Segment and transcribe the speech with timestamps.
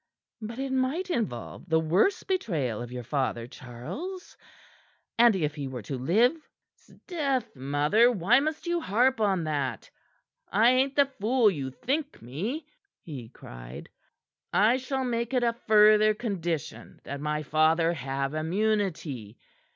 [0.41, 4.35] "But it might involve the worse betrayal of your father, Charles,
[5.19, 6.33] and if he were to live"
[6.75, 9.91] "'Sdeath, mother, why must you harp on that?
[10.51, 12.65] I a'n't the fool you think me,"
[13.03, 13.89] he cried.
[14.51, 19.37] "I shall make it a further condition that my father have immunity.